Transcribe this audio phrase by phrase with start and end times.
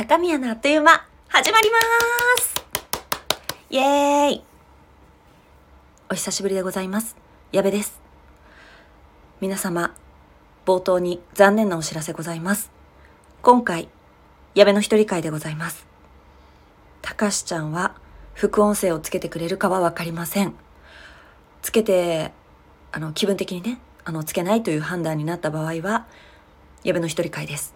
[0.00, 1.76] 高宮のあっという間、始まりま
[2.42, 2.54] す
[3.68, 4.44] イエーイ
[6.08, 7.18] お久しぶりでございます。
[7.52, 8.00] 矢部です。
[9.42, 9.94] 皆様、
[10.64, 12.70] 冒頭に残念なお知らせございます。
[13.42, 13.90] 今回、
[14.54, 15.86] 矢部の一人会でございます。
[17.02, 17.94] たかしちゃんは、
[18.32, 20.54] 副音声をつけてくれるかはわかりません。
[21.60, 22.32] つけて、
[22.90, 26.06] あの、気分的にね、あの、つけないという判断になった場合は、
[26.84, 27.74] 矢部の一人会です。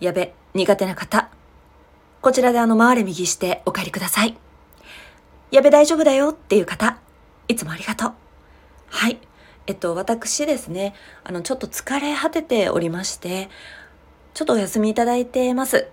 [0.00, 1.28] 矢部、苦手な方、
[2.22, 4.38] こちらであの、回れ右してお帰りください。
[5.50, 6.98] 矢部大丈夫だよっていう方、
[7.46, 8.12] いつもありがとう。
[8.88, 9.18] はい。
[9.66, 10.94] えっと、私ですね、
[11.24, 13.50] あの、ちょっと疲れ果てておりまして、
[14.32, 15.88] ちょっとお休みいただいてます。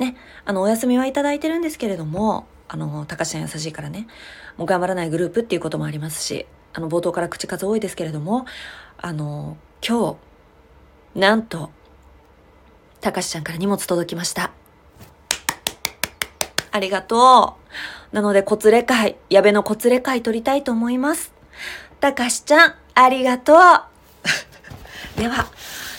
[0.00, 4.08] ね、あの、お休みはいただいてるんですけれども、あの、高橋さん優しいからね、
[4.56, 8.46] もう頑張らないグループっていうこともありますし、あの、冒頭から口数多いですけれども、
[8.98, 10.18] あの、今
[11.14, 11.70] 日、なんと、
[13.06, 14.50] たかしちゃんから荷物届きました。
[16.72, 17.56] ありがと
[18.12, 18.14] う。
[18.14, 21.32] なので、コツレ会、矢部のコツレ会取りたいと思います。
[22.00, 23.58] たかしちゃん、ありがとう。
[25.20, 25.46] では、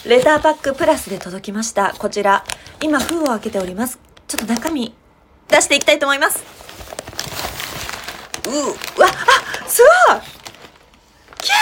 [0.06, 1.96] レターパックプラスで届きました。
[1.98, 2.44] こちら、
[2.82, 4.00] 今封を開けております。
[4.28, 4.94] ちょっと中身、
[5.48, 6.44] 出していきたいと思います。
[8.48, 10.22] う、うわ、あ、すごい
[11.40, 11.56] キャ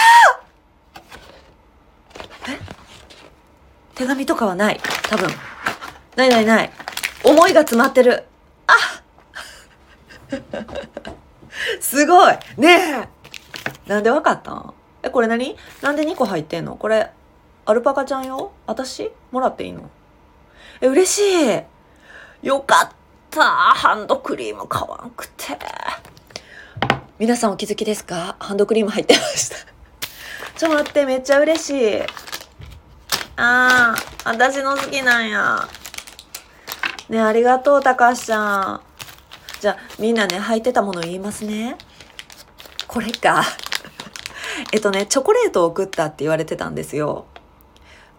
[2.50, 2.75] ーえ？
[3.96, 4.80] 手紙とかはない。
[5.08, 5.28] 多分。
[6.16, 6.70] ないないない。
[7.24, 8.24] 思いが詰まってる。
[8.66, 8.72] あ
[11.80, 13.08] すごいねえ
[13.88, 14.74] なんでわかったん？
[15.02, 15.56] え、これ何？
[15.82, 16.76] なんで2個入ってんの？
[16.76, 17.10] これ、
[17.64, 19.10] アルパカちゃんよ私？
[19.32, 19.88] もらっていいの？
[20.82, 21.20] え、嬉し
[22.42, 22.96] いよかっ
[23.30, 25.58] たハンドクリーム買わんくて。
[27.18, 28.36] 皆さんお気づきですか？
[28.40, 29.56] ハンドクリーム入ってました。
[30.58, 32.02] ちょっと待って、めっちゃ嬉しい。
[33.36, 35.68] ああ、私の好きなんや。
[37.10, 38.80] ねありがとう、高橋ちゃん。
[39.60, 41.76] じゃあ、みんなね、履いてたもの言いますね。
[42.88, 43.44] これか。
[44.72, 47.26] えっとね、チョコレートを送ったって言われてたんですよ。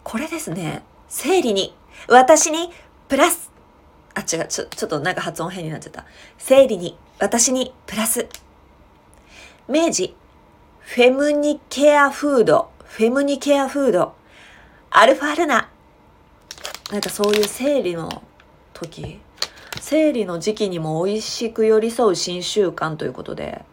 [0.04, 1.74] これですね、生理に、
[2.06, 2.72] 私に、
[3.08, 3.50] プラス。
[4.14, 6.04] あ、違う、ちょ、ちょっとなんか発音変になっちゃった。
[6.38, 8.28] 生理に、私に、プラス。
[9.66, 10.16] 明治、
[10.80, 14.14] フェムニケアフード、フェムニケアフード、
[14.90, 15.68] アルファルナ。
[16.90, 18.22] なんかそういう生理の
[18.72, 19.20] 時、
[19.80, 23.64] 生理の時期にも美味しく寄り添う新習慣ということで、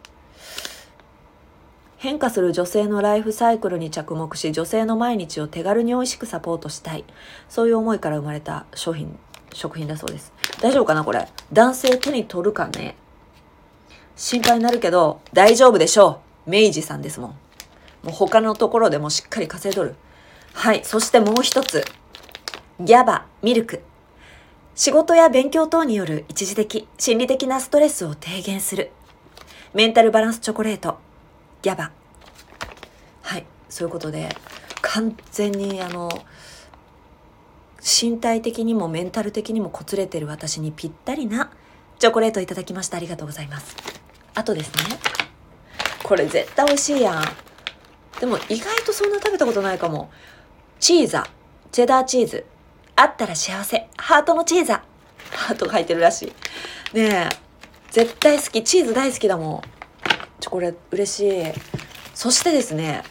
[1.96, 7.04] 変化する女性のライフサイクルに着目し、女性の毎日を手軽に美味しくサポートしたい。
[7.48, 9.18] そういう思いから生まれた商品、
[9.54, 10.32] 食品だそうです。
[10.60, 11.26] 大丈夫かなこれ？
[11.52, 12.94] 男性手に取るかね？
[14.14, 16.50] 心配になるけど、大丈夫でしょう。
[16.50, 17.30] 明治さんですもん。
[17.30, 17.36] も
[18.08, 19.96] う他のところでもしっかり稼いどる。
[20.56, 20.82] はい。
[20.84, 21.84] そしてもう一つ。
[22.80, 23.82] ギャバ、ミルク。
[24.74, 28.90] 仕事や勉強等による一時的、心理的なストレスを低減する。
[29.74, 30.98] メンタルバランスチョコレート。
[31.60, 31.92] ギャバ。
[33.20, 33.44] はい。
[33.68, 34.34] そういうことで、
[34.80, 36.08] 完全にあの、
[37.78, 41.52] 身体的にもメンタル的にもこつれてる私にぴったりな
[41.98, 42.96] チョコレートいただきました。
[42.96, 43.76] ありがとうございます。
[44.34, 44.98] あとですね。
[46.02, 47.24] これ絶対美味しいやん。
[48.20, 50.10] でも意外とそんな食べたことないかも。
[50.78, 51.26] チーザ。
[51.72, 52.44] チェダーチーズ。
[52.96, 53.88] あったら幸せ。
[53.96, 54.84] ハートのチーザ。
[55.30, 56.32] ハートが入ってるらし
[56.92, 56.96] い。
[56.96, 57.28] ねえ。
[57.90, 58.62] 絶対好き。
[58.62, 59.62] チーズ大好きだもん。
[60.40, 61.52] ちょ、これ嬉しい。
[62.14, 63.02] そしてですね。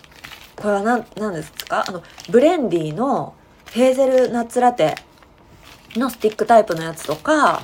[0.55, 1.83] これは何、何ですか？
[1.87, 3.35] あの、ブレンディの
[3.71, 4.95] ヘーゼルナッツラテ
[5.95, 7.61] のスティックタイプのやつとか、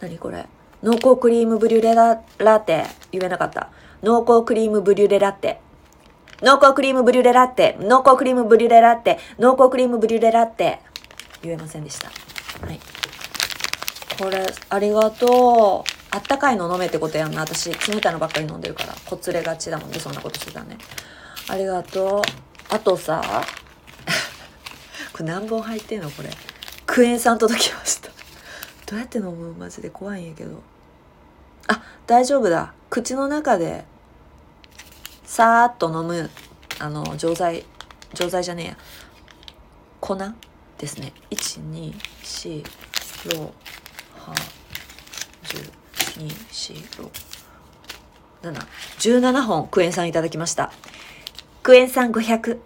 [0.00, 0.46] 何これ？
[0.82, 2.86] 濃厚クリームブリュレララテ。
[3.12, 3.70] 言えなかった。
[4.02, 5.60] 濃厚クリームブリュレラテ。
[6.42, 7.76] 濃厚クリームブリュレラッテ。
[7.80, 9.18] 濃厚クリームブリュレラッテ。
[9.38, 10.80] 濃厚クリームブリュレラッテ。
[11.42, 12.08] 言えませんでした。
[12.66, 12.80] はい。
[14.18, 15.90] これ、ありがとう。
[16.12, 17.42] あったかいの飲めってことやんな。
[17.42, 18.94] 私、冷たいのばっかり飲んでるから。
[19.04, 19.98] こつれがちだもんね。
[19.98, 20.78] そんなことしてたね。
[21.48, 22.22] ありがとう。
[22.74, 23.22] あとさ、
[25.12, 26.30] これ何本入ってんのこれ。
[26.86, 28.08] クエン酸届きました。
[28.86, 29.54] どうやって飲む？
[29.54, 30.62] マジで怖いんやけど。
[31.68, 32.72] あ、大丈夫だ。
[32.88, 33.84] 口の中で、
[35.30, 36.28] さーっと飲む、
[36.80, 37.64] あの、錠剤、
[38.14, 38.76] 錠剤じゃねえや。
[40.00, 40.18] 粉
[40.76, 41.12] ですね。
[41.30, 43.52] 1、2、4、6、
[44.18, 44.32] 8、
[45.44, 45.70] 10、
[46.18, 47.10] 2、4、
[48.42, 48.66] 6、7、
[49.30, 50.72] 17本クエン酸いただきました。
[51.62, 52.58] クエン酸500。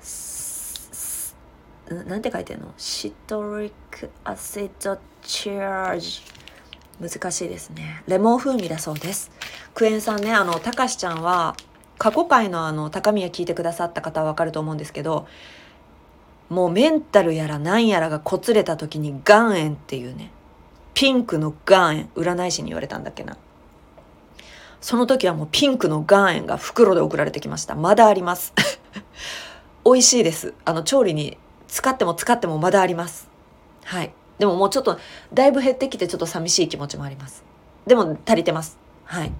[0.00, 1.36] す
[1.88, 2.74] んなんて書いてんの？
[2.76, 6.20] シトリックアシドチャージ。
[7.00, 8.02] 難しいですね。
[8.06, 9.30] レモン風味だそうです。
[9.74, 11.56] クエン酸ね、あの、たかしちゃんは、
[11.98, 15.26] 過去回のあの、高宮聞いてくださった方はわかると思うんですけど、
[16.48, 20.30] もうメンタルやらなんやらがこつれた時に岩塩っていうね、
[20.94, 23.36] ピンクの岩塩、占い師に言われたんだっけな。
[24.80, 27.74] その時はもうピンクの岩塩が袋で送られてきました。
[27.74, 28.54] まだあります。
[29.84, 30.54] 美味しいです。
[30.64, 31.36] あの、調理に
[31.66, 33.28] 使っても使ってもまだあります。
[33.84, 34.12] はい。
[34.38, 34.98] でももうちょっと、
[35.32, 37.44] だいぶ減ってきてちょっと寂しい気持ちもあります。
[37.86, 38.78] でも足りてます。
[39.04, 39.32] はい。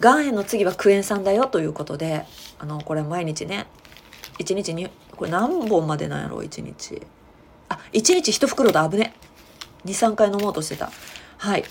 [0.00, 2.24] 岩塩の次はクエン酸だよということで、
[2.58, 3.66] あの、これ毎日ね、
[4.38, 7.02] 1日にこれ何本までなんやろ1日。
[7.68, 9.12] あ1日1袋だ危ね。
[9.84, 10.90] 23回飲もうとしてた。
[11.36, 11.64] はい。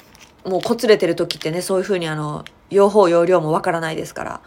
[0.46, 4.42] もうこつれてる時ってねそういう風にあの用法用量もわからないですから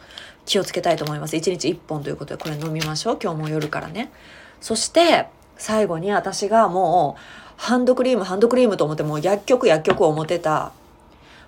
[0.47, 1.37] 気をつけたいと思います。
[1.37, 3.19] 1日1本ということでこれ飲みましょう。
[3.23, 4.13] 今日も夜からね。
[4.61, 5.29] そして
[5.61, 10.73] 最後に私がもうハンドクリームハンドクリームと思ってもう薬局薬局を持ってた。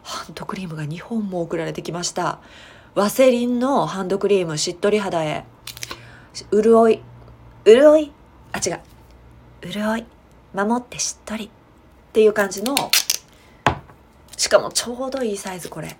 [0.02, 2.38] ハンドクリームが2本も送られてきました。
[2.94, 5.46] ワセリンのハンドクリームしっとり肌へ。
[6.52, 7.00] 潤い
[7.64, 8.12] 潤い
[8.52, 8.80] あ違う。
[9.66, 10.04] 潤い
[10.52, 11.48] 守ってしっとりっ
[12.12, 12.74] ていう感じの。
[14.36, 15.96] しかもちょうどいいサイズこれ。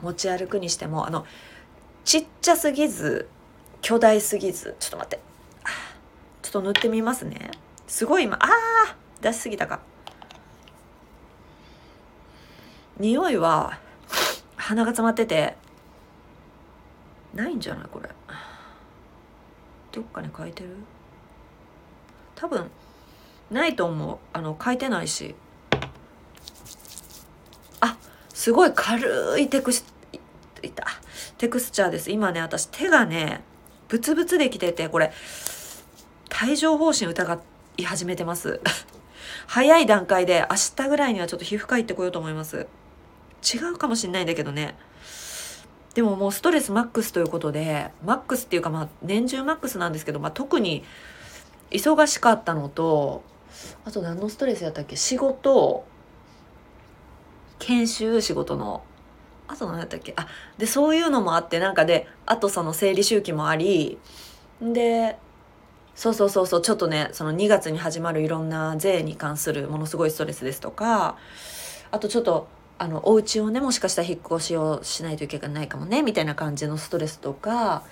[0.00, 1.26] 持ち歩くにしてもあの
[2.06, 3.28] ちっちゃすぎず
[3.82, 4.76] 巨大すぎず。
[4.80, 5.29] ちょっと待って。
[6.50, 7.50] っと塗ってみますね。
[7.86, 9.80] すごい今あー出しすぎたか。
[12.98, 13.78] 匂いは
[14.56, 15.56] 鼻が詰まってて
[17.34, 18.10] ないんじゃないこれ。
[19.92, 20.76] どっかに書いてる？
[22.36, 22.70] 多分
[23.50, 24.18] ないと思う。
[24.32, 25.34] あの書いてないし。
[27.80, 27.96] あ
[28.28, 29.84] すごい軽いテクス
[30.62, 30.86] いた。
[31.38, 32.10] テクスチャーです。
[32.10, 33.42] 今ね私手がね
[33.88, 35.12] ブツブツできててこれ。
[36.42, 37.40] 帯状疱疹疑
[37.76, 38.60] い始めてます。
[39.46, 42.66] 早い段階で明日ぐらいにはちょっと皮膚科行ってこようと思います。
[43.54, 44.74] 違うかもしんないんだけどね。
[45.94, 50.84] でももうストレスマックスということでマックスっていうかまあ年中マックスなんですけど、まあ、特に
[51.70, 53.22] 忙しかったのと
[53.84, 54.96] あと何のストレスやったっけ？
[54.96, 55.84] 仕事
[57.58, 58.82] 研修仕事の
[59.48, 60.14] あと何やったっけ？
[60.16, 60.28] あ
[60.58, 63.98] でそういうのもあってなんかであとその生理周期もあり
[64.62, 65.18] で
[65.94, 71.16] そうそうそうそうちょっとねその2月に始まるいろんな税に関するものすごいストレスですとか
[71.90, 72.48] あとちょっと
[72.78, 77.82] あのお家をねもしかしたら引っ越しをしないといけないかもねみたいな感じのストレスとか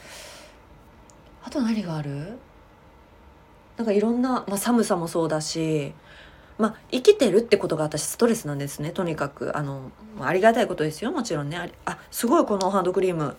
[1.45, 2.39] あと何がある？
[3.77, 5.93] なんかいろんな、まあ、寒さもそうだし
[6.57, 9.57] まあ生きてるってことが私ストレスなんですねとにかく。
[9.57, 11.71] あのありがたいことですよもちろんね。
[11.85, 13.37] あすごいこのハンドクリーム。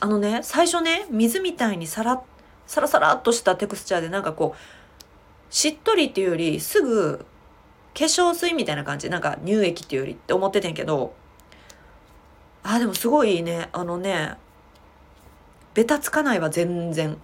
[0.00, 2.22] あのね最初ね水みたいにサラ
[2.66, 7.24] サラサラっとしたテクスチャーでなんかこうしっとりっていうよりすぐ化
[7.94, 9.10] 粧水みたいな感じ。
[9.10, 11.14] なんか乳液っていうよりって思っててんけど。
[12.64, 13.68] あでもすごいね。
[13.72, 14.36] あのね
[15.74, 17.18] ベタつかないわ全然。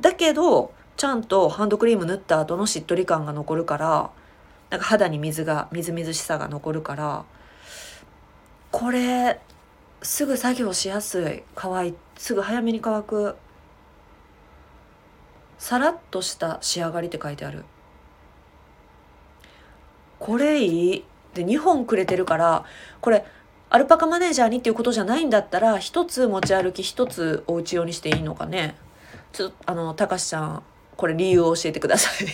[0.00, 4.10] だけどちゃんとハンドクリーム塗った後のしっとり感が残るから
[4.70, 7.24] なんか肌に水がみずみずしさが残るから
[8.70, 9.40] これ
[10.02, 11.42] すぐ作業しやすい。
[11.54, 11.94] 乾い。
[12.16, 13.36] すぐ早めに乾く。
[15.58, 17.64] さらっとした仕上がりって書いてある。
[20.18, 21.04] これいい？
[21.34, 22.64] で2本くれてるから
[23.00, 23.24] これ
[23.68, 28.76] アルパカマネージャーにっていうことじゃないんだったら1つ持ち歩き1つお家用にしていいのかね。
[29.32, 30.62] ちょっとあのたかしちゃん
[30.96, 32.28] これ理由を教えてください。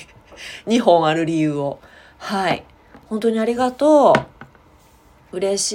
[0.70, 1.81] 2本ある理由を。
[2.19, 2.64] はい。
[3.09, 4.12] 本当にありがと
[5.33, 5.37] う。
[5.37, 5.73] 嬉し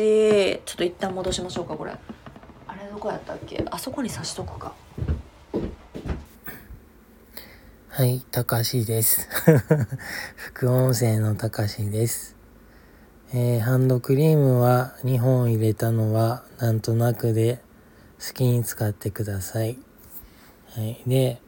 [0.58, 0.60] い。
[0.66, 1.92] ちょっと一旦戻しましょうかこれ。
[1.92, 3.66] あれどこやったっけ？
[3.72, 4.74] あそこに刺しとくか。
[7.98, 9.30] はい、たかしです。
[10.36, 12.36] 副音声のたかしです。
[13.34, 17.62] えー、ハンドクリームは2本入れたのはなんとなくで
[18.20, 19.78] 好きに使ってください。
[20.72, 21.00] はい。
[21.08, 21.40] で、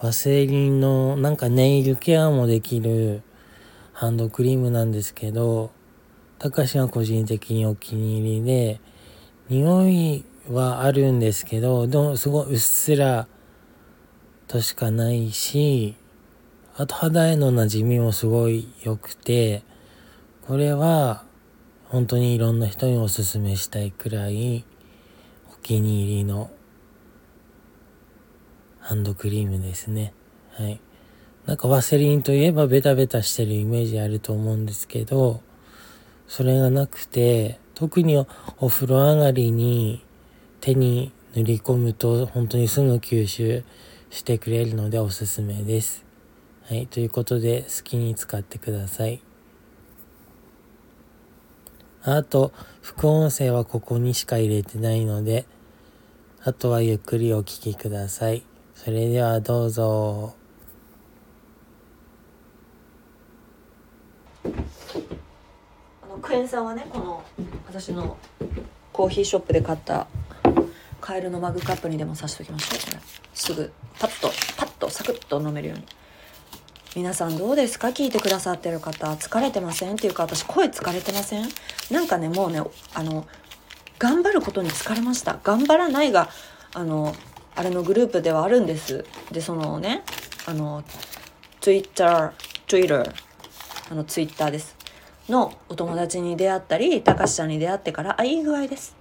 [0.00, 3.20] ワセリンのなんかネイルケアもできる
[3.92, 5.72] ハンドクリームなんですけど、
[6.38, 8.80] たかしは個人的にお気に入りで、
[9.50, 13.28] 匂いはあるんですけど、どすごいうっすら
[14.48, 15.96] としかないし、
[16.76, 19.62] あと肌への馴染みもすごい良くて、
[20.46, 21.24] これは
[21.84, 24.64] 本当にいろんな人におすすめしたいくらい
[25.52, 26.50] お気に入りの
[28.80, 30.14] ハンドクリームですね。
[30.52, 30.80] はい。
[31.46, 35.42] なんかワセリンといえばベタベタしてるイメージあると思うんですけど、
[36.26, 38.16] それがなくて、特に
[38.58, 40.04] お風呂上がりに
[40.60, 43.64] 手に塗り込むと本当にすぐ吸収
[44.12, 46.04] してくれるのでおすすめです。
[46.66, 49.22] はい、ということで好きに使ってください。
[52.04, 52.52] あと、
[52.82, 55.46] 副音声はここにしか入れてないので、
[56.44, 58.42] あとはゆっくりお聞きください。
[58.74, 60.34] それではどうぞ。
[64.44, 64.48] あ
[66.06, 67.24] のクエン酸はねこの
[67.66, 68.18] 私の
[68.92, 70.06] コーヒーショップで買った
[71.02, 72.80] カエルのマグカップにでもさしときましょう。
[72.80, 72.98] これ
[73.34, 75.84] すぐパッとパッとサクッと飲めるように。
[76.96, 77.88] 皆さんどうですか？
[77.88, 81.48] 聞いてくださってる方疲れてませんっていうか私声疲れてません
[81.90, 82.62] なんかねもうね
[82.94, 83.26] あの
[83.98, 85.38] 頑張ることに疲れました。
[85.42, 86.30] 頑張らないが
[86.74, 87.14] あの
[87.56, 90.04] あれのグループではあるんですでそのね
[90.46, 90.84] あの
[91.60, 92.32] Twitter
[92.66, 93.12] Twitter
[93.90, 94.76] あの Twitter です。
[95.28, 98.96] のお友達に出会ったりたかしちゃんに出会ってからあいい具合です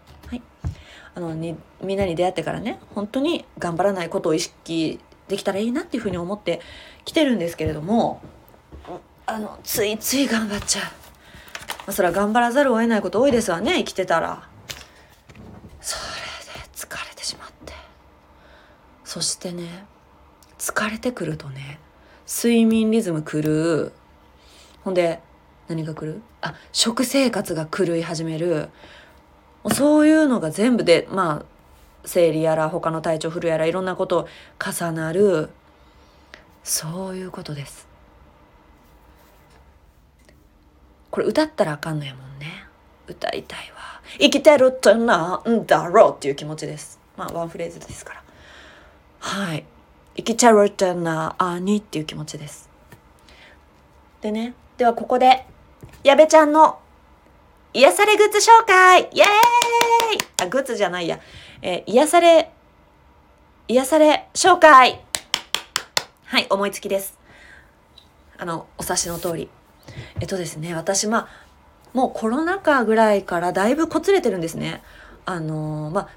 [1.14, 6.62] あのにみんなに出会ってからね本当に頑張らないことを意識できたらいいなっていうふうに思って
[7.06, 8.22] 来てるんですけれども
[9.26, 10.90] あのついつい頑張っちゃう、ま
[11.88, 14.48] あ、それは頑張らざるを得ないこと多いですわね生きてたら。
[15.80, 17.74] それで疲れてしまって。
[19.04, 19.86] そしてね
[20.58, 21.80] 疲れてくるとね
[22.28, 23.94] 睡眠リズム狂う。
[24.84, 25.20] ほんで
[25.68, 28.70] 何が来るあ食生活が狂い始める。
[29.70, 31.46] そういうのが全部でまあ
[32.04, 34.28] 生理やら他の体調不良やらいろんなこと
[34.60, 35.50] 重なる
[36.64, 37.88] そういうことです。
[41.10, 42.66] これ歌ったらあかんのやもんね。
[43.08, 44.02] 歌いたいわ。
[44.20, 47.00] 生きてるってなんだろうっていう気持ちです。
[47.18, 48.24] まあワンフレーズですから。
[49.20, 49.66] はい。
[50.16, 52.70] 生きてるってなあにっていう気持ちです。
[54.22, 54.54] でね。
[54.78, 55.46] ではここで
[56.04, 56.80] 矢部ちゃんの
[57.74, 59.04] 癒されグッズ紹介!
[59.14, 59.28] イエーイ!
[60.44, 61.22] あグッズじゃないや。
[61.62, 62.52] えー、癒され
[63.70, 65.02] 癒され紹介!
[66.26, 67.18] はい思いつきです。
[68.38, 69.50] あのお察しの通り。
[70.20, 71.28] えっとですね私まあ
[71.94, 74.84] もうコロナ禍ぐらいからだいぶこつれてるんですね。
[75.26, 76.10] あのまあ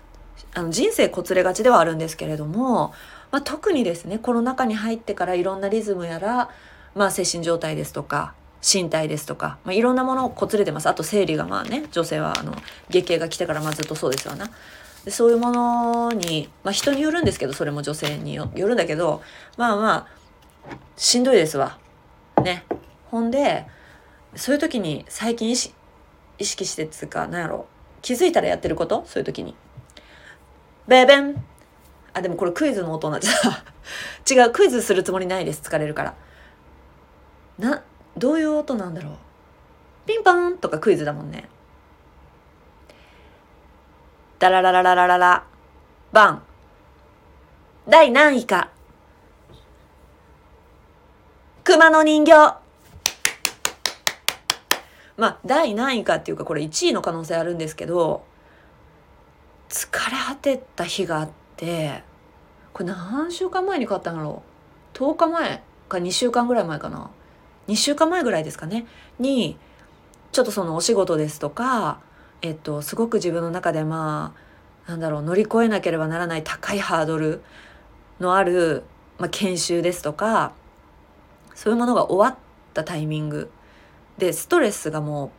[0.55, 2.93] あの人生こつれがちではあるんですけれども、
[3.31, 6.51] まあ、特にですねコロナ禍に入ってからいろんなリズムやら、
[6.97, 8.35] まあ、精神状態ですとか
[8.65, 10.89] 身体ですとか、まあ、いろんなものをこつれてます。
[10.89, 12.55] あと生理がまあね女性はあの
[12.89, 14.51] 月経が来てからまあずっとそうですわな。
[15.05, 19.23] でそういうものに、まあ、人によるんですけどそれも女性によるんだけど
[19.59, 20.07] まあまあ
[20.97, 21.79] しんどいですわ。
[22.43, 22.65] ね。
[23.11, 23.67] ほんで
[24.35, 25.75] そういう時に最近意識
[26.39, 27.67] 意識してっつうかなんやろ。
[28.01, 29.05] 気づいたらやってること？
[29.07, 29.55] そういう時に。
[30.89, 31.45] ベベン。
[32.13, 33.65] あでもこれクイズの音になっちゃった
[34.35, 34.51] 違う。
[34.53, 35.63] クイズするつもりないです。
[35.63, 36.15] 疲れるから。
[37.59, 37.83] な
[38.17, 39.17] どういう音なんだろう？
[40.07, 41.49] ピンポンとかクイズだもんね。
[44.39, 45.45] ダラララララララ。
[46.13, 46.43] バン。
[47.89, 48.71] 第何位か。
[51.65, 52.57] 熊の人形。
[55.17, 58.25] まあ第何位かっていうかこれ1位の可能性あるんですけど
[59.69, 62.03] 疲れ果てた日があって
[62.73, 64.43] これ何週間前に買ったんだろ
[64.95, 67.11] う？10日前か2週間ぐらい前かな。
[67.69, 68.87] 2週間前ぐらいですかね。
[69.19, 69.57] に
[70.33, 72.01] ちょっとそのお仕事ですとか
[72.43, 74.35] えっとすごく自分の中でま
[74.87, 77.41] あなんだろう乗り越えなければならない高いハードル
[78.21, 78.83] のある、
[79.19, 80.53] まあ、研修ですとか
[81.55, 82.39] そういうものが終わっ
[82.75, 83.51] たタイミング
[84.19, 85.31] でストレスがもう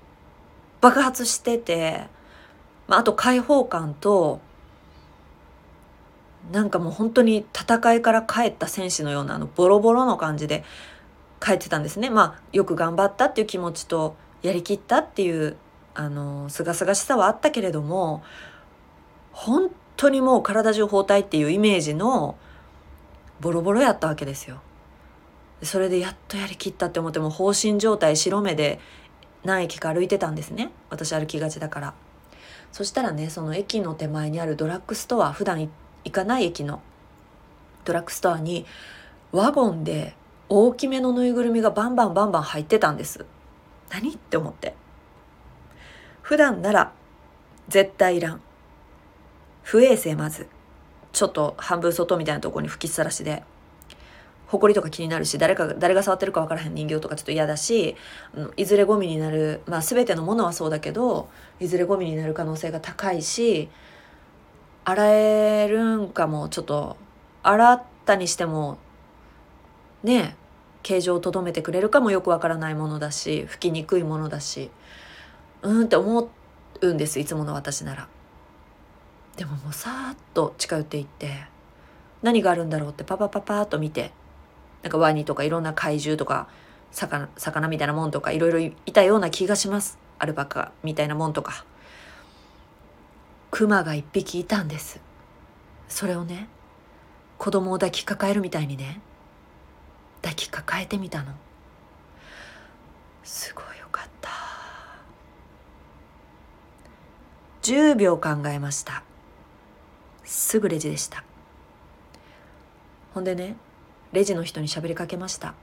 [0.82, 2.08] 爆発してて、
[2.88, 4.40] まあ、あと解放感と
[6.52, 10.64] なんかもう本当に戦いから帰った戦士のようなあのボロボロの感じで
[11.40, 12.10] 帰ってたんですね。
[12.10, 15.58] まあよく頑張ったっていう気持ちとやりきったっていう
[15.94, 18.24] あのすがすがしさはあったけれども
[19.32, 22.38] 本当にもう体中包帯っていうイメージの
[23.40, 24.62] ボロボロやったわけですよ。
[25.64, 28.80] それでやっとやりきったって思っても放心状態白目で
[29.44, 31.94] 何駅か歩いてたんですね私歩きがちだから
[32.72, 35.70] そしたらねその駅の手前にあるドラッグストア普段
[36.04, 36.82] 行かない駅の
[37.86, 38.66] ドラッグストアに
[39.32, 40.16] ワゴンで
[40.50, 43.26] 大きめのぬいぐるみがバンバンバンバン入ってたんです。
[43.90, 44.14] 何？
[44.14, 44.76] って思って。
[46.22, 46.92] 普段なら
[47.68, 48.42] 絶対いらん。
[49.64, 50.48] 不衛生まず。
[51.12, 53.44] ちょっと半分外みたいなとこに吹きさらしで。
[54.48, 57.96] 埃とか気になるし誰か誰が触ってるか分からへん人形とかちょっと嫌だし
[58.58, 63.70] いずれゴミになるまあ全てのものはそうだけどいずれゴミになる可能性が高いし
[64.84, 66.96] 洗えるんかもちょっと
[67.42, 68.78] 洗ったにしても
[70.06, 70.36] ね
[70.84, 74.70] 形状をとどめてくれるかもよくわからないものだし拭きにくいものだし
[75.64, 76.30] うんって思
[76.82, 78.08] うんですいつもの私なら。
[79.36, 81.46] でももうさーっと近寄っていって
[82.22, 84.12] 何があるんだろうってパパパパーっと見て
[84.82, 86.48] なんかワニとかいろんな怪獣とか
[86.92, 89.98] 魚魚みたいなもんとかいろいろいたような気がします。
[90.20, 91.66] アルパカみたいなもんとか。
[93.52, 95.00] クマが一匹いたんです。
[95.88, 96.48] それをね
[97.38, 99.02] 子供を抱きかかえるみたいにね
[100.26, 101.34] 抱きかかえてみたの。
[103.24, 104.32] すごいよかった。
[107.62, 109.04] 10秒考えました。
[110.24, 111.24] すぐレジでした。
[113.14, 113.56] ほんでね
[114.14, 115.54] レジの人に喋りかけました。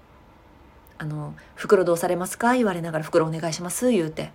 [0.97, 4.31] あの「袋どうされますか?」言われながら「袋お願いします」言うて。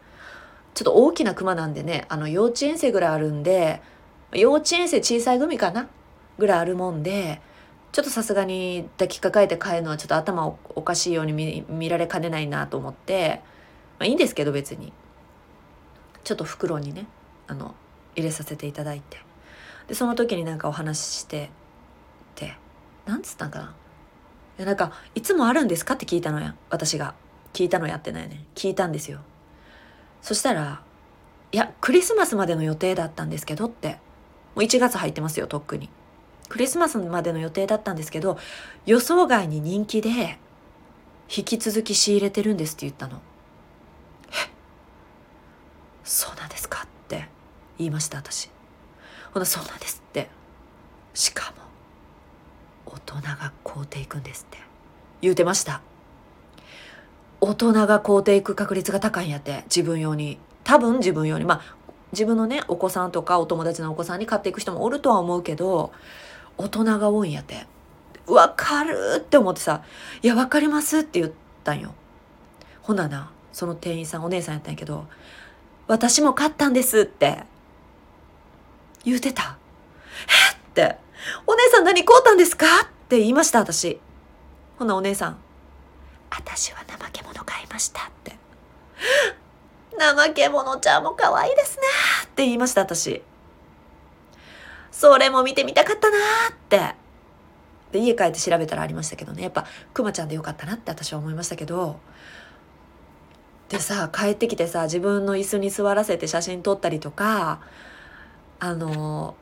[0.74, 3.81] ちょっと大きなクマなんでねあの幼稚園生ぐらいあるんで
[4.31, 5.88] 幼稚園生小さい組かな？
[6.38, 7.41] ぐらいあるもんで
[7.97, 11.33] ちょっとさすがに抱きかかえて帰るのはちょっと頭おかしいように
[11.67, 13.41] 見られかねないなと思って、
[13.97, 14.93] まあ、いいんですけど別に。
[16.23, 17.07] ちょっと袋にね
[17.47, 17.73] あの
[18.15, 19.17] 入れさせていただいて。
[19.87, 21.49] でその時になんかお話ししてっ
[22.35, 22.55] て
[23.07, 23.65] なんつったんかな。
[24.59, 27.15] いやなんかいつもあるんですかって聞いたのや私が。
[27.53, 28.45] 聞いたのやってないね。
[28.53, 29.21] 聞いたんですよ。
[30.21, 30.83] そしたら
[31.51, 33.97] 「いやクリスマスまでの予定だったんですけど」って
[34.53, 35.89] もう1月入ってますよとっくに。
[36.49, 38.37] クリスマスまでの予定だったんですけど
[38.85, 40.37] 予想外に人気で
[41.29, 43.21] 引き続き仕入れてるんですって言ったの。
[44.29, 44.49] え？
[46.03, 47.27] そうなんですかって
[47.77, 48.49] 言いました私。
[49.33, 50.29] ほなそうなんですって。
[51.13, 51.53] しか
[52.85, 54.57] も大人が買うていくんですって。
[55.21, 55.81] 言うてました。
[57.41, 60.39] 大人が買うていく確率が高いんやって自分用に。
[60.63, 61.43] 多分自分用に。
[61.43, 61.75] まあ
[62.13, 65.91] 自分のねお子さんとかお友達のお子さんに買っていく人もおるとは思うけど
[66.57, 67.65] 大人が多いんやって
[68.25, 69.83] わかるって思ってさ
[70.21, 71.31] 「いやわかります」って言っ
[71.63, 71.93] たんよ
[72.81, 75.05] ほななその店員さんお姉さんやったんやけど
[75.87, 77.43] 「私も買ったんです」って
[79.03, 79.57] 言うてた
[80.27, 80.97] えって
[81.45, 83.99] お姉さん何買うたんですかって言いました、私。
[84.77, 85.37] ほなお姉さん、
[86.29, 88.35] 私は怠け者買いましたって。
[89.97, 91.83] 怠け者ちゃんも可愛いですね
[92.25, 93.23] って言いました、私。
[94.97, 96.17] それも見てみたかったな
[96.49, 96.95] って。
[97.91, 99.43] で、家帰って調べたらありましたけどね。
[99.43, 101.99] やっぱ、くまちゃんでよかったなって私は思いましたけど。
[103.69, 107.62] でさ、帰ってきてさ、自分の椅子に座らせて写真撮ったりとか、
[108.60, 109.36] あの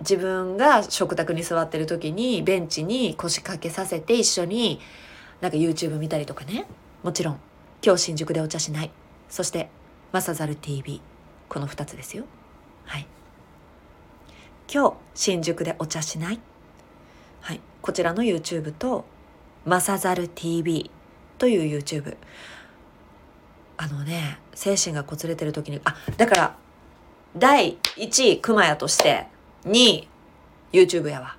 [0.00, 4.80] 自分が食卓に座ってる時にベンチに腰掛けさせて一緒に
[5.40, 6.66] なんか YouTube 見たりとかね
[7.02, 7.40] もちろん
[7.84, 8.90] 今日新宿でお茶しない
[9.28, 9.70] そして
[10.12, 11.00] マサザル TV
[11.48, 12.24] この2つですよ
[12.84, 13.06] はい
[14.72, 16.40] 今日新宿でお茶しない？
[17.42, 17.60] はい。
[17.82, 19.04] こちらの YouTube と
[19.66, 20.90] マサザル TV
[21.36, 22.16] という YouTube
[23.76, 26.56] あのね精神がこつれてる時にあだから
[27.36, 29.26] 第1位熊谷として
[29.66, 30.08] 2位
[30.72, 31.36] YouTube やわ。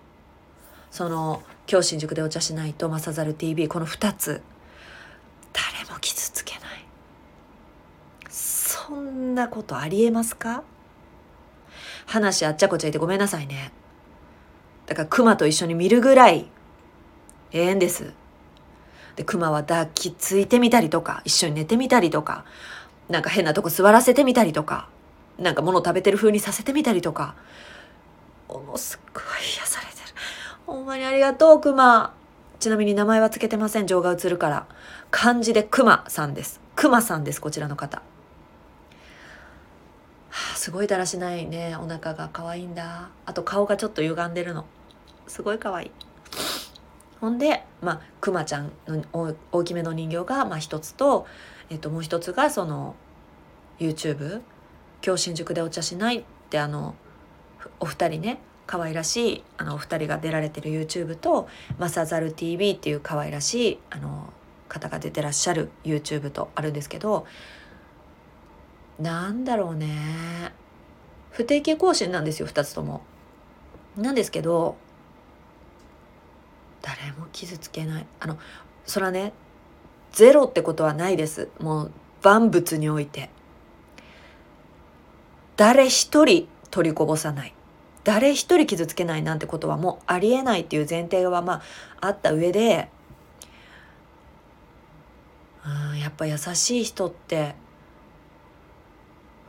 [0.92, 4.44] その今日新宿でお茶しないとマサザル TV この2つ。
[5.54, 6.86] 誰も傷つけない。
[8.30, 10.64] そんなことありえますか？
[12.06, 13.72] 話あっちゃこっちゃいてごめんなさいね。
[14.86, 16.50] だからクマと一緒に見るぐらい
[17.52, 18.14] ええんです。
[19.16, 22.46] でクマは抱きついてみたりとか一緒に寝てみたりとか
[23.10, 24.90] なんか変なとこ座らせてみたりとか
[25.38, 27.36] なんか物食べてる風にさせてみたりとか
[28.48, 29.24] もうすごい
[29.58, 29.98] 癒されてる。
[30.66, 32.14] ほんまにありがとうクマ
[32.60, 33.88] ちなみに名前は付けてません。
[33.88, 34.68] 情が映るから。
[35.12, 36.62] 漢字でクマさんです。
[36.76, 38.02] クマさんですこちらの方。
[40.34, 41.76] はあ、すごいだらしないね。
[41.80, 43.10] お腹が可愛いんだ。
[43.28, 44.66] あと顔がちょっと歪んでるの。
[45.28, 45.92] すごい可愛い。
[47.22, 51.28] ほんでまあクマちゃんの大きめの人形がまあ一つと,、
[51.70, 52.96] えっともう一つがその
[53.80, 54.42] YouTube
[55.06, 56.96] 「今日新宿でお茶しない」ってあの
[57.80, 64.34] お二人ね可愛らしいあのお二人が出られてる YouTube と「マサザル TV」っていう可愛らしいあの
[64.68, 67.28] 方が出てらっしゃる YouTube とあるんですけど
[69.00, 70.54] なんだろうね。
[71.32, 73.02] 不定期更新なんですよ2つとも。
[73.98, 74.76] なんですけど
[76.82, 78.06] 誰も傷つけない。
[78.20, 78.38] あの
[78.86, 79.34] それはね
[80.12, 81.50] ゼロってことはないです。
[81.60, 83.30] もう万物において。
[85.56, 87.54] 誰一人取りこぼさない。
[88.04, 91.62] 誰一人傷つけないなんてことはもうありえないっていう前提はま
[92.02, 92.90] ああった上で
[95.66, 97.56] うんやっぱ優しい人って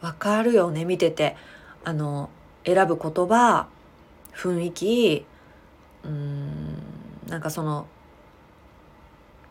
[0.04, 1.34] わかるよね見てて
[1.82, 2.28] あの
[2.66, 3.68] 選ぶ言葉
[4.34, 5.24] 雰囲気
[6.04, 6.76] うん
[7.26, 7.86] なんかその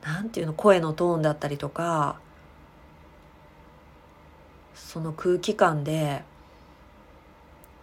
[0.03, 2.19] なんていうの声のトーンだったりとか
[4.75, 6.21] その空気感で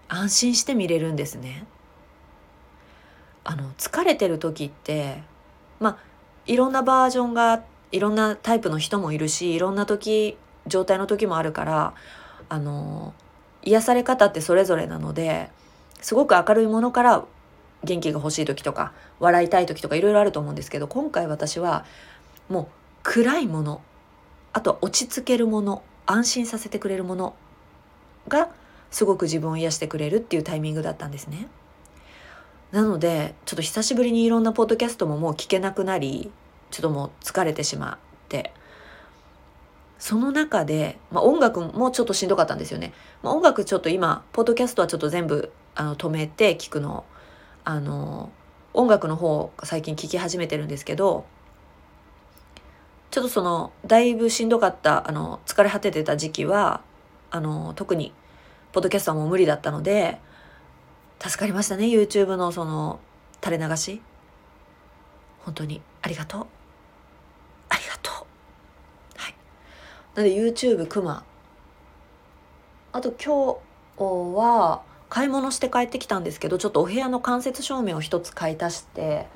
[0.07, 1.67] 安心して見れるんですね。
[3.43, 5.25] あの疲れてる時って
[5.81, 5.99] まあ
[6.47, 10.37] いろんなバージョンがいろんなタイプの人もいるしいろんな時
[10.69, 11.95] 状態の時もあるから
[12.51, 13.15] あの
[13.63, 15.49] 癒され方ってそれぞれなので
[16.03, 17.25] すごく明るいものから
[17.85, 21.87] 元気が欲しい時とか笑いたい時とかいろいろあると思うんですけど今回私は
[22.49, 22.67] もう
[23.03, 23.81] 暗いもの
[24.53, 27.35] あと落ち着けるもの安心させてくれるもの
[28.29, 28.51] が
[28.91, 31.47] すごく自分を癒してくれるっていうタイミングだったんですね。
[32.73, 36.31] なのでちょっと久しぶりにいろんなポッドキャストももう聞けなくなり
[36.71, 38.53] ちょっともう疲れてしまって
[40.01, 42.93] その中で、まあ、音楽もちょっとしんどかったんですよね。
[43.23, 47.05] まあ、音楽ちょっと今ポッドキャストはちょっと全部あの止めて聞くの。
[47.63, 48.33] あの
[48.73, 51.27] 音楽の方最近聞き始めてるんですけど
[53.11, 56.81] ちょっとそのだいぶしんどかったあの疲れ果ててた時期は
[57.31, 58.15] あの特に
[58.73, 60.19] ポッドキャストはもう無理だったので
[61.19, 62.99] 助かりましたね YouTube のその
[63.43, 64.01] 垂れ流し。
[65.45, 66.47] 本当にありがとう。
[67.71, 68.30] ありがとう。
[70.15, 71.25] なので YouTube クマ。
[72.93, 73.59] あと今
[73.97, 79.29] 日は買い物して帰ってきたんですけどちょっとお部屋の間接照明を一つ買い足して。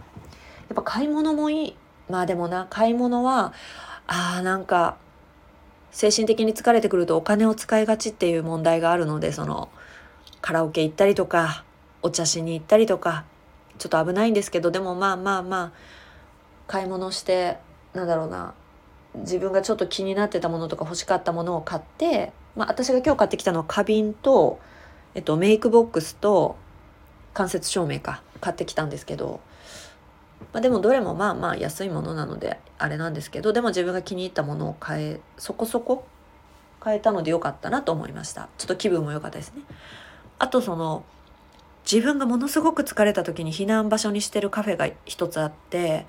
[0.68, 1.76] やっぱ買い物もいい。
[2.08, 3.52] まあでもな買い物は
[4.06, 4.96] あーなんか
[5.90, 9.68] 精神的に疲れてくるとお金を使いがちっていう問題があるのでその
[10.40, 11.64] カラオケ行ったりとか
[12.02, 13.24] お茶しに行ったりとか
[13.78, 15.72] ちょっと危ないんですけどでもまあまあまあ
[16.66, 17.58] 買い物して
[17.94, 18.54] なんだろうな
[19.16, 24.60] 自分がちょっと気になってたものとか欲しかったものを買って、まあ、私が今日買ってきたのは花瓶と
[25.14, 26.56] えっと、メイクボックスと
[27.32, 29.40] 間接照明か買ってきたんですけど、
[30.52, 36.04] まあ、でもどれもまあまあ安いものなのであれなんですけどでも自分が気に入ったものを買えそこそこ
[36.80, 38.48] 買えたのでよかったなと思いました。
[38.58, 39.62] ちょっと気分も良かったですね。
[40.38, 41.04] あとその
[41.90, 46.06] 自分がものすごく疲れた時に避難場所にしてるカフェが一つあって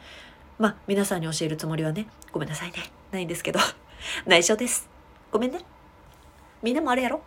[0.58, 2.78] まあ皆さんに教えるつもりはねごめんなさいね。
[3.12, 3.60] ないんですけど。
[4.26, 4.90] 内緒です。
[5.32, 5.60] ごめんね。
[6.62, 7.22] みんなもあれやろ。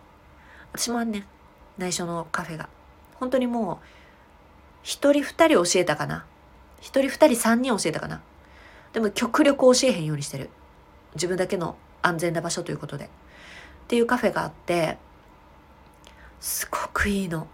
[0.73, 1.25] 私もあんねん。
[1.77, 2.69] 内緒のカフェが。
[3.15, 3.77] 本当にもう
[4.83, 6.25] 一人二人教えたかな。
[6.79, 8.21] 一人二人三人教えたかな。
[8.93, 10.49] でも極力教えへんようにしてる。
[11.15, 13.05] 自分だけの安全な場所ということで。
[13.05, 13.09] っ
[13.87, 14.97] ていうカフェがあって
[16.39, 17.47] すごくいいの。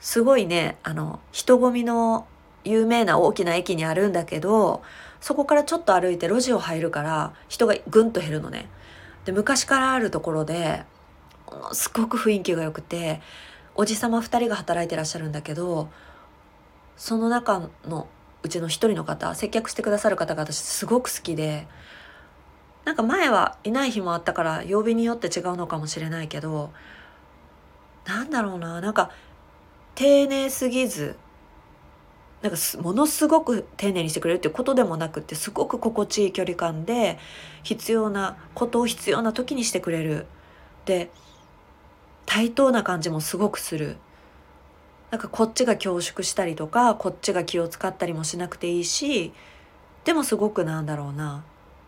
[0.00, 2.26] すごいねあの人混みの
[2.66, 4.82] 有名な大きな駅にあるんだけど
[5.20, 8.68] そこからちょっと歩いて路地を入るから人がぐんと減るのね。
[9.24, 10.84] で昔からあるところで
[11.50, 13.20] ものすごく雰囲気が良くて
[13.74, 15.88] おじさま2人が働いてらっしゃるんだけど
[16.96, 18.06] その中の
[18.42, 21.66] うちの1人の方接客してくださる方が私すごく好きで
[22.84, 26.70] なんか前はいない日もあったから曜日によって違うのかもしれないけど
[28.06, 29.10] なんだろうななんか
[29.96, 31.16] 丁寧すぎず
[32.46, 37.18] なんかものすごく丁寧にしてくれるっていうことでもなくってすごく心地いい距離感で
[37.64, 40.26] 必要なことを必要な時にしてくれる。
[40.84, 41.10] で
[42.24, 43.96] 対等な感じもすごくする。
[45.10, 49.32] なんかこっちが恐縮したりとかこっちが気を使ったりもしなくていいし
[50.04, 51.44] でもすごくなんだろうな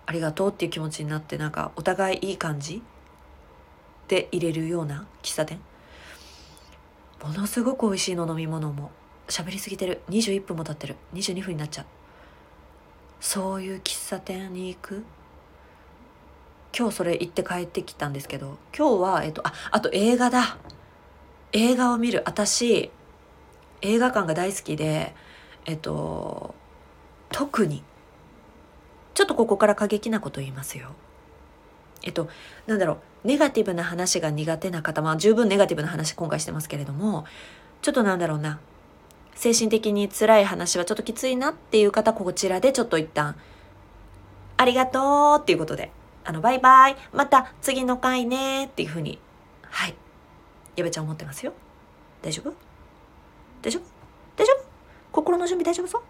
[0.06, 2.82] ありがとうっていう気持ちになってなんかお互いいい感じ
[4.06, 5.60] で入れるような喫茶店。
[7.22, 8.92] ものすごく美味しいの飲み物も
[9.28, 10.00] 喋りすぎてる。
[10.10, 10.96] 21分も経ってる。
[11.14, 11.86] 22分になっちゃう。
[13.20, 15.04] そういう喫茶店に行く？
[16.76, 20.56] 今日それ行って帰ってきたんですけど今日はえっとああと映画だ。
[21.52, 22.22] 映画を見る。
[22.26, 22.90] 私
[23.80, 25.14] 映画館が大好きで
[25.66, 26.54] えっと
[27.30, 27.82] 特に
[29.14, 30.90] ちょっとここから過激なこと言いますよ。
[32.02, 32.28] えっと
[32.66, 32.98] なんだろう。
[33.26, 37.24] ネガティブな話が苦手な方まあ十分ネガティブな話今回してますけれども
[37.82, 38.60] ちょっとなんだろうな。
[39.38, 43.36] 精神的に辛い話はちょっときついなっていう方こちらでちょっと一旦
[44.56, 45.92] ありがとうっていうことで
[46.24, 49.20] あのバイバイまた次の回ねっていうふうに
[49.62, 49.94] はい。
[50.74, 51.52] やべちゃん思ってますよ。
[52.20, 52.52] 大丈夫？
[53.62, 53.82] 大丈夫？
[54.36, 54.64] 大丈夫？
[55.12, 56.02] 心の準備大丈夫そう？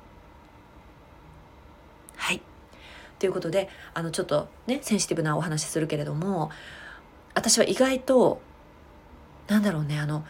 [2.16, 2.40] はい。
[3.18, 6.50] ということであのちょっとねセンシティブなお話するけれども
[7.34, 8.40] 私は意外と
[9.48, 10.24] なんだろうねあの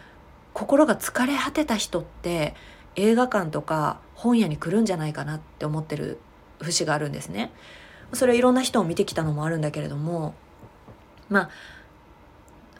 [0.53, 2.57] 心が疲れ果てた人って
[2.99, 6.19] 映画館とか本屋に来るんじゃないかなって思ってる
[6.61, 7.53] 節があるんですね。
[8.13, 10.35] それはいろんな人を見てきたのもあるんだけれども
[11.29, 11.51] ま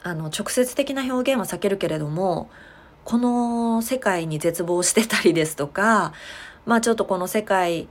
[0.03, 2.49] ああの直接的な表現は避けるけれども
[3.03, 6.13] この世界に絶望してたりですとか
[6.65, 7.87] まあちょっとこの世界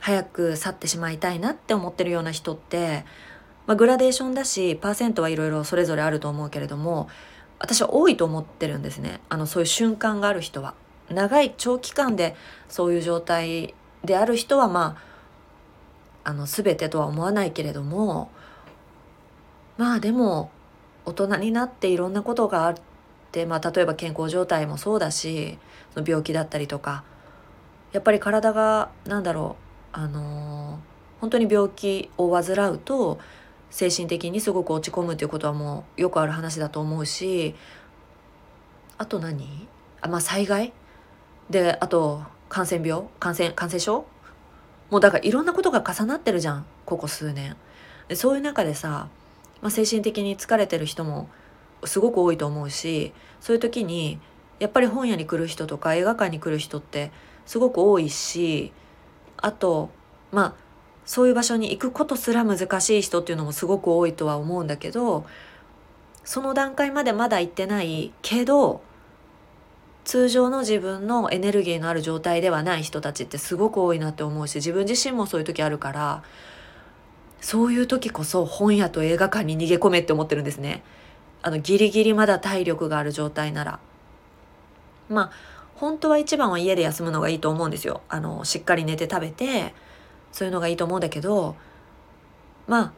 [0.00, 3.04] 早く去ってしまいたいなって思ってるような人って、
[3.66, 7.08] まあ、グラデーションだしパーセントはいろいろそれぞれあると思うけれども
[7.58, 10.74] 私は多いと思ってるんですねあのそういう瞬間がある人は。
[11.10, 12.34] 長い長期間で
[12.68, 14.96] そういう状態である人はま
[16.24, 18.30] ああの全てとは思わないけれども
[19.78, 20.50] まあでも
[21.04, 22.74] 大人になっていろんなことがあっ
[23.30, 25.58] て、まあ、例えば健康状態もそうだし
[25.94, 27.04] の病気だったりとか
[27.92, 29.56] やっぱり体がなんだろ
[29.94, 33.18] うあのー本当に病気を患うと
[33.70, 37.54] 精神的にすごく落ち込むっていうことはもうよくある話だと思うし
[38.98, 39.66] あと何？
[40.00, 40.72] あまあ災害？
[41.50, 43.04] であと感染病？
[43.18, 44.06] 感染感染症？
[44.90, 47.56] もうだからいろんなことが重なってるじゃんここ数年。
[48.08, 49.08] でそういう中でさ、
[49.62, 51.28] まあ、精神的に疲れてる人も
[51.84, 54.20] すごく多いと思うしそういう時に
[54.60, 57.10] やっぱり本屋に来る人とか映画館に来る人って
[57.46, 58.72] すごく多いし
[59.36, 59.90] あと
[60.30, 60.54] まあ
[61.04, 65.26] そういう場所に行くことすら難しい人っていうのもすごく多いとは思うんだけど
[66.24, 68.82] その段階までまだ行ってないけど
[70.06, 76.22] 通常の自分のエネルギーのある状態ではない人たちってすごく多いなって思うし自分自身もそういう時あるから
[77.40, 80.84] そういう時こそ本屋と映画館に逃げ込めって思ってるんですね。
[81.42, 83.80] あのギリギリまだ体力がある状態なら。
[85.08, 85.30] まあ
[85.74, 88.00] 本当は一番は家で休むのがいいと思うんですよ。
[88.08, 89.74] あのしっかり寝て食べて
[90.30, 91.56] そういうのがいいと思うんだけど
[92.68, 92.92] まあ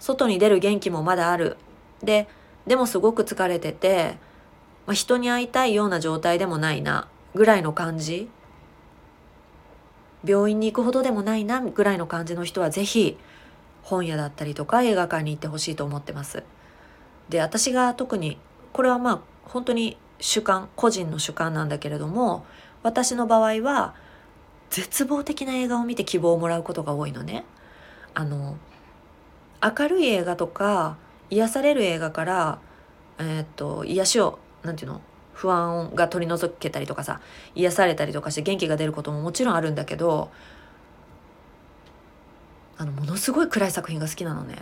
[0.00, 1.56] 外に出る元気もまだある。
[2.02, 2.28] で
[2.66, 4.18] でもすごく疲れてて
[4.88, 8.30] まあ、人に会いたいような状態でもないなぐらいの感じ
[10.24, 13.18] 病院に行くほどでもないなぐらいの感じの人は是非
[13.82, 16.42] 本屋だったりとか映画館に行ってほしいと思ってます。
[17.28, 18.38] で私が特に
[18.72, 22.46] これはまあ本当に主観個人の主観なんだけれども
[22.82, 23.94] 私の場合は
[24.70, 27.44] 絶望的な映画を見て希望をもらうことが多いのね。
[28.14, 28.56] あの
[29.62, 30.96] 明るい映画とか
[31.28, 32.58] 癒される映画から、
[33.18, 35.02] えー、っと癒しを何て言うの？
[35.32, 37.20] 不安が取り除けたりとかさ
[37.54, 40.30] 癒されたりとかして元気が出ることももちろんあるんだけど
[42.76, 44.56] あのものすごい暗い作品が好きなのね。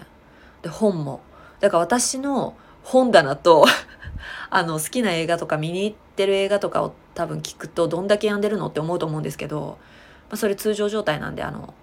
[0.63, 1.21] で本も。
[1.61, 3.65] だから私の本棚と
[4.51, 9.79] あの好きな映画とか見に行ってる映画とかを多分聞くとどんだけ病んでるのって思うと思うんですけど、
[10.29, 11.75] まあ、それ通常状態なんであの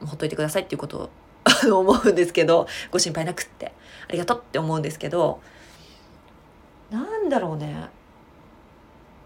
[0.00, 1.10] ほっといてくださいっていうこと
[1.68, 3.72] を 思うんですけどご心配なくって
[4.08, 5.40] ありがとうって思うんですけど
[6.92, 7.88] なんだろうね。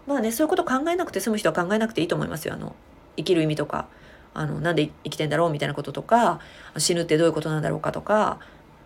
[0.07, 2.53] まあねそういうこと考えなくて済む人は考えなくていいと思いますよ。
[2.53, 2.75] あの
[3.17, 3.87] 生きる意味とか。
[4.33, 6.39] あのなんで生きてんだろうみたいなこととか。
[6.77, 8.39] 死ぬってどういうことなんだろうかとか、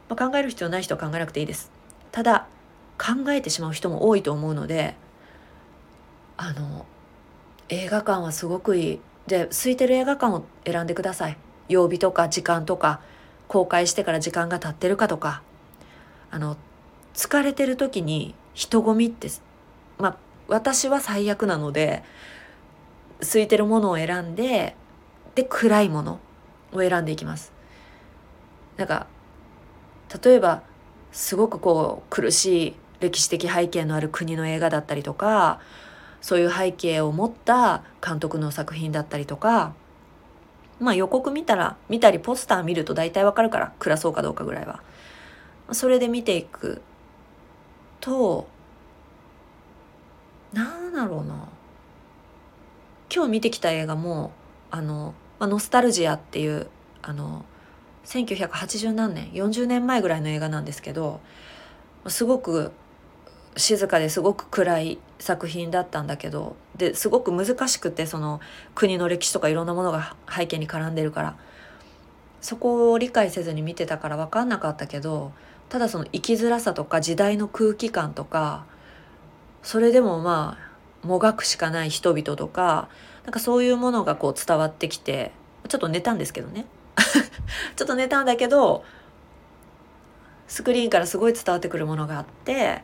[0.09, 1.71] まあ、考える必要ない人は考えなくていいです。
[2.11, 2.47] ただ
[2.97, 4.95] 考えてしまう人も多いと思うので。
[6.37, 6.87] あの
[7.69, 8.99] 映画館はすごくいい。
[9.27, 11.37] で空いてる映画館を選んでください。
[11.69, 13.01] 曜日とか時間とか。
[13.47, 15.43] 公開してから時間が経ってるかとか。
[16.31, 16.57] あの
[17.13, 19.29] 疲れてる時に人混みって
[19.97, 22.03] まあ私は最悪なので
[23.21, 24.75] 空いてるものを選んで
[25.35, 26.19] で暗いもの
[26.73, 27.53] を選んでいきます。
[28.77, 29.07] なんか
[30.23, 30.63] 例えば
[31.11, 35.59] すごくこう苦しい歴史的背景のある国の映画だったりとか
[36.21, 39.73] そういう背景を持った監督の作品だったりとか
[40.79, 44.81] まあ予告見たら見たりポスター見ると大体わかるから暗そうかどうかぐらいは
[45.71, 46.81] それで見ていく
[48.01, 48.47] と
[50.53, 51.47] なんだろうな。
[53.13, 54.31] 今日見てきた映画も
[54.69, 56.67] あの、ま、ノスタルジアっていう
[57.01, 57.45] あの
[58.05, 61.19] 1980何年40年前ぐらいの映画なんですけど
[62.07, 62.71] すごく
[63.57, 68.39] 静かですごく暗い作品だったんだけどですごく難しくてその
[68.75, 71.37] 国の歴史とかいろんなものが背景に絡んでるから。
[72.41, 75.31] そこを理解せずに見てたから分かんなかったけど
[75.71, 78.65] ただその生きづらさとか時代の空気感とか
[79.63, 80.57] それでもま
[81.03, 82.89] あもがくしかない人々とか
[83.23, 85.31] なんかそういうものがこう伝わってきて
[85.69, 86.65] ちょっと寝たんですけどね。
[87.77, 88.83] ちょっと寝たんだけど
[90.45, 92.83] スクリーンからすごい伝わってくるものがあって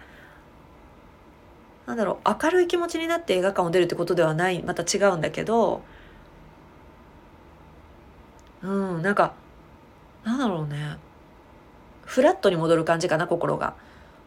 [1.88, 5.82] なんだろう明るい気持ちになって映画館を出るってことではないまた違うんだけど
[8.64, 9.34] うんなんか
[10.24, 10.98] なんだろうね。
[12.08, 13.76] フラットに戻る感じかな心が。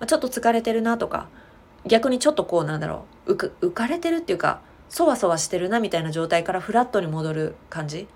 [0.06, 1.28] ちょっと疲れてるなとか。
[1.86, 3.32] 逆にちょっとこうなんだろう。
[3.32, 8.06] 浮かれてるっていうかそわそわしてるなみたいな状態からフラットに戻る感じ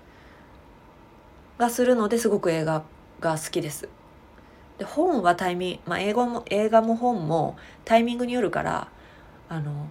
[1.57, 2.83] がするのですごく映画
[3.19, 3.89] が好きです。
[4.77, 8.89] で本はタイミング、まあ、英語も映画も本もタイミングによるから
[9.49, 9.87] あの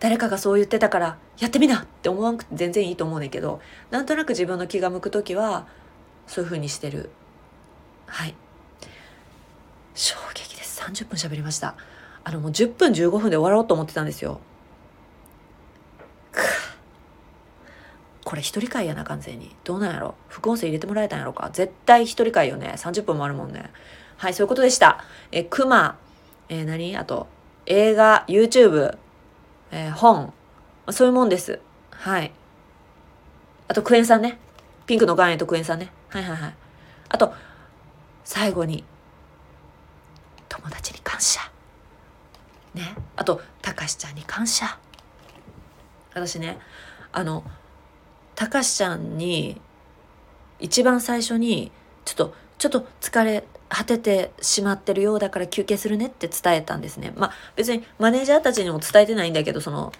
[0.00, 5.68] 誰かがそう言ってたからやってみなって思わなくて全然いいと思うねんけどなんとなく自分の気が向く時は
[6.26, 7.10] そういう風にしてる。
[8.06, 8.34] はい。
[9.94, 10.82] 衝撃です。
[10.82, 11.74] 30分喋りました。
[12.24, 14.40] あのもう10分15分で終わろうと思ってたんですよ。
[18.24, 19.54] これ一人会やな完全に。
[19.64, 20.14] どうなんやろ。
[20.28, 21.50] 副音声入れてもらえたんやろか。
[21.52, 22.74] 絶対一人会よね。
[22.76, 23.70] 30分もあるもんね。
[24.16, 25.04] はいそういうことでした。
[25.32, 25.98] えクマ。
[26.48, 26.96] えー、何？
[26.96, 27.26] あと
[27.66, 28.96] 映画 YouTube
[29.72, 30.32] えー、本。
[30.90, 31.58] そういうもんです。
[31.90, 32.32] はい。
[33.68, 34.38] あとクエン酸ね。
[34.86, 35.90] ピンクの岩塩とクエン酸ね。
[36.08, 36.54] はいはいはい。
[37.08, 37.32] あと
[38.32, 38.82] 最後に
[40.48, 41.38] 友達に感謝。
[42.72, 42.94] ね。
[43.14, 44.78] あとたかしちゃんに感謝。
[46.14, 46.58] 私ね
[47.12, 47.44] あの
[48.34, 49.60] たかしちゃんに
[50.60, 51.70] 一番最初に
[52.06, 57.12] ちょっとちょっと疲れ果ててしまってるようだから休憩するねって伝えたんですね。
[57.14, 59.92] まあ別にマネージャーたちにも伝えてないんだけどその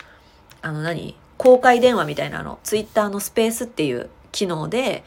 [0.63, 1.19] あの何？
[1.37, 2.59] 公開電話みたいなの。
[2.63, 5.05] ツイッターのスペースっていう機能で、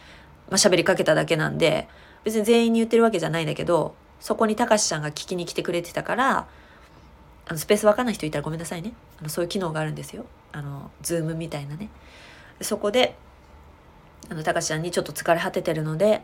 [0.50, 1.88] まあ、喋りかけただけなんで
[2.26, 6.48] 別に全員に言ってるわけじゃないんだけどそこにたかしちゃんが聞きに来てくれてたから
[7.48, 8.94] あのスペースわかんない人いたらごめんなさいね。
[9.20, 10.26] あのそういう機能があるんですよ。
[10.52, 11.90] あのズームみたいなね。
[12.62, 13.16] そこで
[14.30, 16.24] あのたかしちゃんにちょっと疲れ果ててるので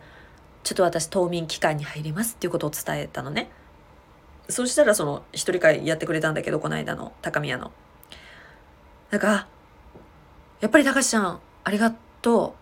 [0.63, 2.33] ちょっと私冬眠期間に入ります。
[2.33, 3.51] っていうことを伝えたのね。
[4.49, 7.71] そしたらその一人会やってくれたんだけどこの間の高宮の。
[9.11, 9.47] なんか
[10.59, 12.55] やっぱりたかしちゃんありがと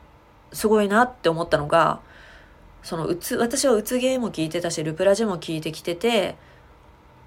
[0.51, 0.55] う。
[0.55, 2.01] すごいなって思ったのが
[2.83, 6.35] そのうつ私はうつゲーも聞いてたしルプラジも聞いてきてて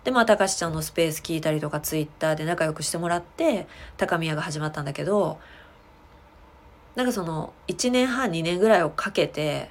[0.05, 5.39] でまあたかしちゃんのスペース聞いたりとかツイッターで仲良くしてもらって高宮が始まったんだけど
[6.95, 9.71] なんかその1年半2年ぐらいをかけて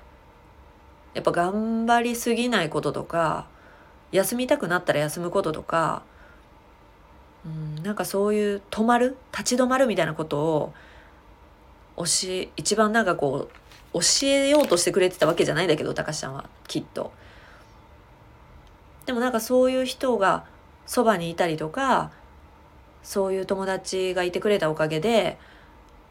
[1.14, 3.48] やっぱ頑張りすぎないこととか
[4.12, 6.04] 休みたくなったら休むこととか、
[7.46, 10.74] うん、なんかそういう止まる立ち止まるみたいなことを
[11.98, 13.61] 教え一番なんかこう
[13.94, 17.12] 教えようとしてくれてたわけじゃないんだけど高橋ちゃんはきっと。
[19.06, 20.46] でもなんかそういう人が
[20.86, 22.12] そばにいたりとか
[23.04, 25.38] そういう友達がいてくれたおかげで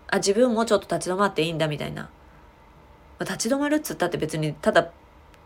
[0.08, 2.10] あ自分もちょっと立ち止まっていいんだみたいな、
[3.18, 4.90] ま、立ち止まるっつったって別にただ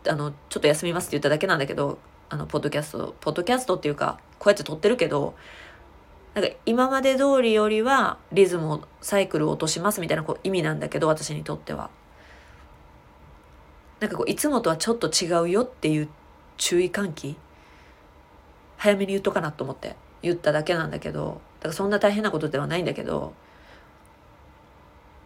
[0.07, 5.35] あのちょっと休みますって言っただけなんだけどあのポッドキャストポッドキャストっていうかこうやって撮ってるけど
[6.33, 11.89] なんか今まで通りよりはリズムをサイクルを落としますみたいなこう意味なんだけど私にとっては。
[13.99, 16.09] なんかこういつもとはちょっと違うよっていう
[16.57, 17.37] 注意喚起？
[18.77, 19.95] 早めに言っとかなと思って。
[20.21, 23.33] 言っただけなんだけどだからそんな大変なことではないんだけど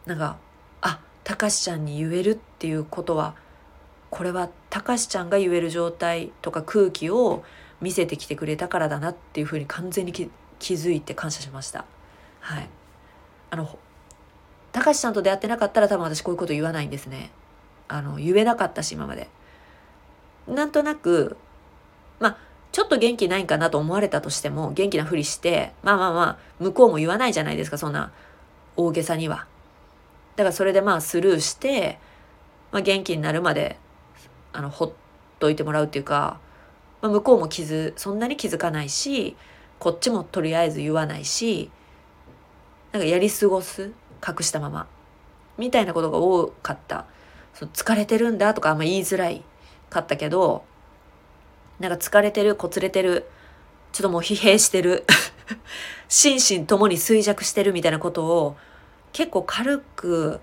[0.05, 0.38] なんか
[0.82, 3.34] あたかしちゃんに言えるっていうことは
[4.10, 7.45] これはたかしちゃんが言える状態とか空気を
[7.79, 10.29] 見せてきてくれたからだなっていうふうに完全に気
[10.73, 11.86] づいて感謝しました。
[12.41, 12.67] はい。
[13.51, 13.79] あの
[14.73, 17.32] たかしちゃんと出会ってなかったら多分私こういうこと言わないんですね。
[17.89, 19.30] あの言えなかったし今まで。
[20.47, 21.38] なんとなく
[22.19, 22.38] まあ
[22.71, 28.12] ちょっと元気ないんかなと思われたとしても元気なふりしてまあまあまあ向こうも言わないじゃないですかそんな
[28.75, 29.45] 大げさには。
[30.36, 31.99] だからそれでまあスルーして、
[32.71, 33.78] まあ、元気になるまで
[34.54, 34.91] あのほっ
[35.39, 36.39] といてもらうっていうか、
[37.02, 39.36] まあ、向こうも気づそんなに気づかないし
[39.80, 41.69] こっちもとりあえず言わないし
[42.93, 43.91] なんかやり過ごす
[44.25, 44.88] 隠したまま
[45.58, 47.06] みたいなことが多かった。
[47.59, 49.43] その疲れてるんだとかあんま言いづらい
[49.89, 50.63] かったけど
[51.77, 53.29] なんか疲れてるこつれてる
[53.91, 55.05] ちょっともう疲弊してる
[56.07, 58.55] 心身ともに衰弱してるみたいなことを
[59.11, 60.39] 結構軽く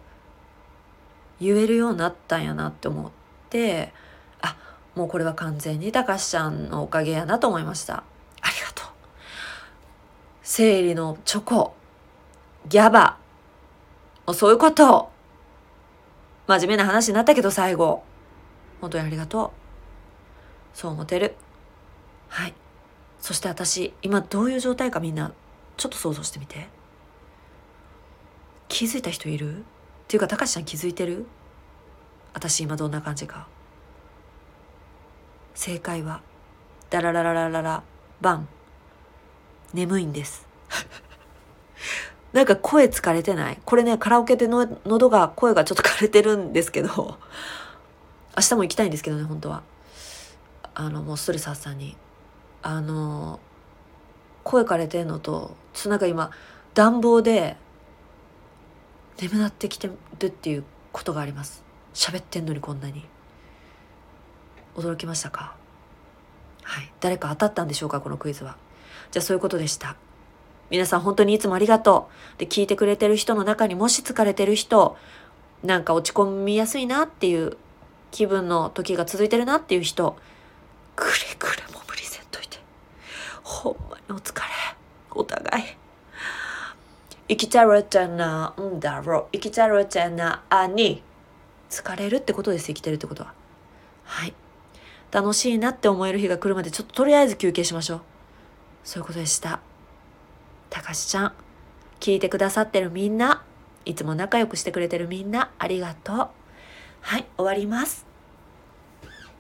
[1.40, 3.10] 言えるようになったんやなって思っ
[3.48, 3.94] て
[4.42, 4.54] あ
[4.94, 8.02] もうこれは完全にたかしちゃんのおかげやなと思いました。
[8.42, 8.86] ありがとう。
[10.42, 11.74] 生理のチョコ
[12.68, 13.16] ギャバ
[14.34, 15.15] そういうこと
[16.46, 18.02] 真面目な話になったけど最後。
[18.80, 19.50] 本当にありがとう。
[20.76, 21.34] そう思ってる。
[22.28, 22.54] はい。
[23.20, 25.32] そして私今どういう状態かみんな
[25.76, 26.68] ちょっと想像してみて。
[28.68, 29.60] 気づいた人いる？
[29.60, 29.62] っ
[30.08, 31.26] ていうかたかしちゃん気づいてる？
[32.34, 33.48] 私今どんな感じか。
[35.54, 36.20] 正解は
[36.90, 37.82] ダララララララ
[38.20, 38.48] バン。
[39.72, 40.46] 眠いんです。
[42.32, 43.58] なんか声疲れてない？
[43.64, 47.18] これねカラオケでの喉が声がちょっと枯れてるんですけど。
[48.38, 49.62] 明日も行きたいんですけどね本当は。
[50.74, 51.96] あのもうストレス発散に。
[52.62, 53.40] あの
[54.44, 56.30] 声枯れてんのとつなんか今
[56.74, 57.56] 暖房で
[59.20, 59.88] 眠なってきて
[60.18, 61.64] るっていうことがあります。
[61.94, 63.06] 喋ってんのにこんなに。
[64.76, 65.56] 驚きましたか？
[66.62, 66.92] はい。
[67.00, 68.56] 誰か当たったんでしょうかこのクイズは。
[69.10, 69.96] じゃあそういうことでした。
[70.70, 72.38] 皆さん本当にいつもありがとう。
[72.38, 74.96] で聞いてくれてる人の中にもし疲れてる人
[75.62, 77.56] なんか落ち込みやすいなっていう
[78.10, 80.16] 気分の時が続いてるなっていう人
[80.94, 82.58] くれくれも無理せんといて。
[83.42, 84.42] ほんまにお疲れ。
[85.10, 85.64] お互い。
[87.28, 91.02] 生きちゃろちゃなんだろ生きちゃろちゃなあに
[91.70, 93.32] 疲れるってことです生きてるってことは。
[94.04, 94.34] はい。
[95.10, 98.00] 楽しいなって思える日が来るまでちょっととりあえず休憩しましょう。
[98.84, 99.60] そういうことでした。
[100.76, 101.32] たかしちゃん、
[102.00, 103.42] 聞いてくださってるみんな、
[103.86, 106.16] いつも仲良くしてくれてるみんな、ありがとう。
[107.00, 108.04] はい、終わります。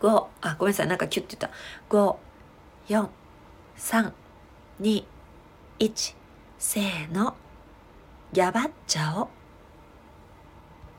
[0.00, 1.56] 5、あ、ごめんなさい、なんかキュッて言った。
[1.94, 2.16] 5、
[2.88, 3.08] 4、
[3.76, 4.12] 3、
[4.80, 5.04] 2、
[5.78, 6.14] 1、
[6.58, 7.36] せーの、
[8.32, 9.35] ギャバっちゃお。